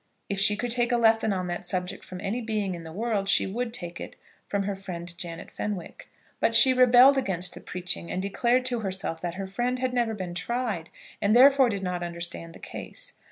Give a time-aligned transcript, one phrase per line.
[0.29, 2.91] If she could take a lesson on that subject from any human being in the
[2.91, 4.15] world, she would take it
[4.47, 6.09] from her friend Janet Fenwick.
[6.39, 10.15] But she rebelled against the preaching, and declared to herself that her friend had never
[10.15, 10.89] been tried,
[11.21, 13.13] and therefore did not understand the case.